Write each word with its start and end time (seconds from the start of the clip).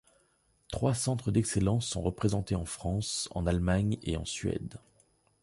Trois 0.71 0.95
centres 0.95 1.29
d’excellence 1.29 1.85
sont 1.85 2.01
représentés 2.01 2.55
en 2.55 2.65
France, 2.65 3.29
en 3.35 3.45
Allemagne 3.45 3.99
et 4.01 4.17
en 4.17 4.25
Suède. 4.25 4.79